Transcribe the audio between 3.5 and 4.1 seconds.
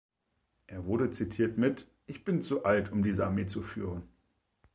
führen“.